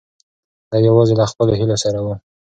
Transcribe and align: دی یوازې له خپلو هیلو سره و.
دی 0.69 0.79
یوازې 0.87 1.13
له 1.19 1.25
خپلو 1.31 1.53
هیلو 1.59 1.77
سره 1.83 1.99
و. 2.05 2.07